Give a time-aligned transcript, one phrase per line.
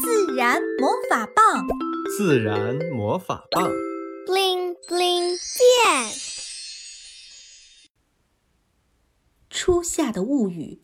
[0.00, 1.66] 自然魔法棒，
[2.16, 3.68] 自然魔法棒
[4.26, 6.12] ，bling bling 变。
[9.50, 10.80] 初夏的物语。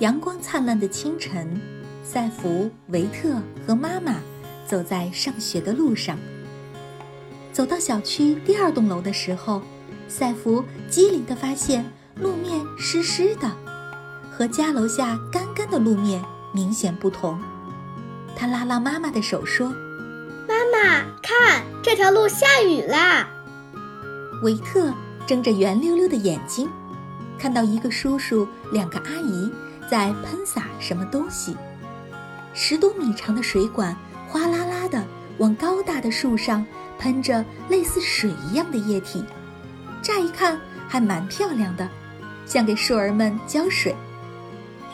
[0.00, 1.60] 阳光灿烂的清晨，
[2.02, 4.20] 赛弗、维特和妈妈
[4.66, 6.18] 走在上学的路上。
[7.52, 9.62] 走到小区第二栋楼的时候，
[10.08, 11.84] 赛弗机灵地发现
[12.18, 13.50] 路面湿湿的，
[14.30, 17.38] 和家楼下干干的路面明显不同。
[18.34, 19.68] 他拉拉妈妈的手说
[20.48, 23.28] ：“妈妈，看这条路下雨啦！”
[24.42, 24.92] 维特
[25.26, 26.68] 睁着圆溜溜的眼睛，
[27.38, 29.52] 看到一个叔叔、两个阿姨
[29.90, 31.56] 在喷洒什么东西。
[32.54, 33.94] 十多米长的水管
[34.28, 35.04] 哗啦啦的
[35.38, 36.64] 往高大的树上。
[36.98, 39.22] 喷着类似水一样的液体，
[40.00, 41.86] 乍一看还蛮漂亮的，
[42.46, 43.94] 像给树儿们浇水。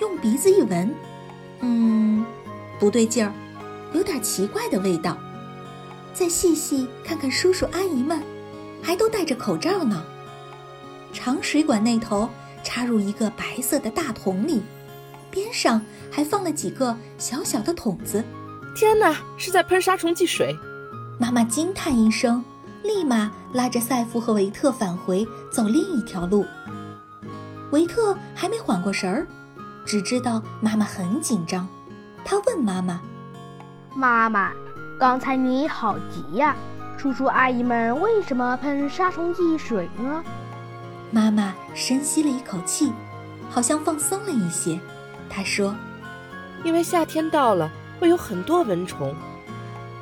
[0.01, 0.93] 用鼻子一闻，
[1.61, 2.25] 嗯，
[2.81, 3.33] 不对劲儿，
[3.93, 5.17] 有点奇怪的味道。
[6.13, 8.21] 再细细看看，叔叔阿姨们
[8.83, 10.03] 还都戴着口罩呢。
[11.13, 12.29] 长水管那头
[12.65, 14.63] 插入一个白色的大桶里，
[15.31, 15.81] 边上
[16.11, 18.25] 还放了几个小小的桶子。
[18.75, 20.57] 天哪，是在喷杀虫剂水！
[21.19, 22.43] 妈妈惊叹一声，
[22.83, 26.45] 立马拉着赛夫和维特返回走另一条路。
[27.73, 29.27] 维特还没缓过神儿，
[29.87, 31.67] 只知道妈妈很紧张。
[32.23, 33.01] 他问妈妈
[33.97, 34.53] ：“妈妈，
[34.99, 36.55] 刚才你好急呀？
[36.99, 40.23] 叔叔阿姨们为什么喷杀虫剂水呢？”
[41.11, 42.93] 妈妈深吸了一口气，
[43.51, 44.79] 好像放松了一些。
[45.31, 45.75] 她说
[46.65, 49.15] ：“因为夏天到了，会有很多蚊虫。”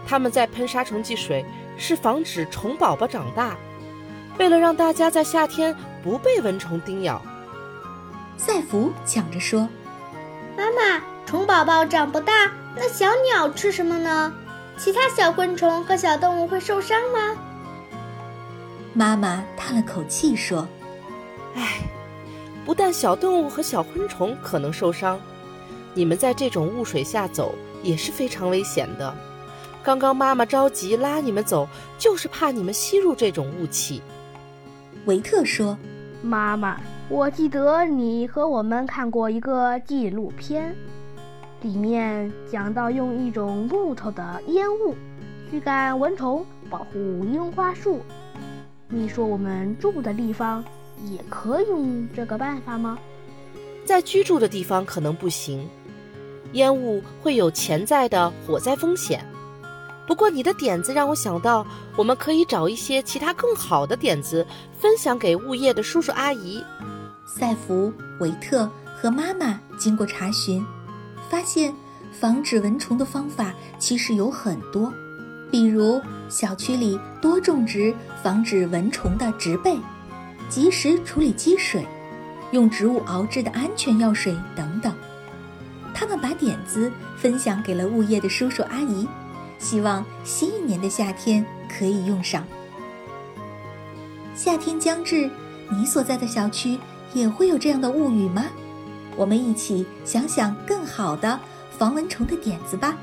[0.08, 1.46] 他们在喷杀虫剂水，
[1.78, 3.56] 是防止虫宝宝长大，
[4.38, 7.22] 为了让大家在夏天不被蚊虫叮咬。
[8.40, 9.68] 赛福抢着说
[10.56, 14.32] ：“妈妈，虫宝宝长不大，那小鸟吃什么呢？
[14.78, 17.36] 其他小昆虫和小动物会受伤吗？”
[18.94, 20.66] 妈妈叹了口气说
[21.54, 21.80] ：“唉，
[22.64, 25.20] 不但小动物和小昆虫可能受伤，
[25.92, 29.14] 你们在这种雾水下走也是非常危险的。”
[29.84, 31.68] 刚刚妈妈着急拉你们走，
[31.98, 34.00] 就是怕你们吸入这种雾气。
[35.04, 35.76] 维特说
[36.24, 40.72] ：“妈妈，我记得你和我们看过一个纪录片，
[41.60, 44.94] 里面讲到用一种木头的烟雾
[45.50, 47.98] 驱赶蚊虫，保护樱花树。
[48.86, 50.64] 你说我们住的地方
[51.04, 52.96] 也可以用这个办法吗？
[53.84, 55.68] 在居住的地方可能不行，
[56.52, 59.20] 烟雾会有潜在的火灾风险。”
[60.06, 61.66] 不过你的点子让我想到，
[61.96, 64.46] 我们可以找一些其他更好的点子，
[64.78, 66.64] 分享给物业的叔叔阿姨。
[67.32, 70.64] 赛弗、维特和妈妈经过查询，
[71.30, 71.72] 发现
[72.10, 74.92] 防止蚊虫的方法其实有很多，
[75.50, 79.78] 比如小区里多种植防止蚊虫的植被，
[80.48, 81.86] 及时处理积水，
[82.50, 84.92] 用植物熬制的安全药水等等。
[85.94, 89.06] 他们把点子分享给了物业的叔叔阿姨。
[89.60, 92.42] 希望新一年的夏天可以用上。
[94.34, 95.28] 夏天将至，
[95.70, 96.78] 你所在的小区
[97.12, 98.46] 也会有这样的物语吗？
[99.16, 101.38] 我们一起想想更好的
[101.76, 102.96] 防蚊虫的点子吧！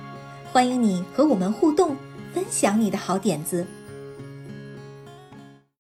[0.51, 1.95] 欢迎你和我们互动，
[2.33, 3.65] 分享你的好点子。